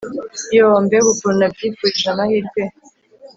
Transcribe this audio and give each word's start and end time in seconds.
yoo 0.55 0.77
mbega 0.85 1.07
ukuntu 1.13 1.37
nabyifurije 1.39 2.07
amahirwe! 2.13 2.61